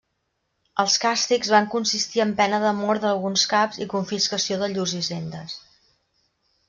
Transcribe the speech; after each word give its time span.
Els 0.83 0.95
càstigs 1.03 1.51
van 1.55 1.67
consistir 1.75 2.23
en 2.25 2.33
pena 2.39 2.61
de 2.65 2.71
mort 2.79 3.03
d'alguns 3.05 3.43
caps 3.55 3.81
i 3.85 3.89
confiscació 3.93 4.59
de 4.63 4.71
llurs 4.73 4.97
hisendes. 5.03 5.59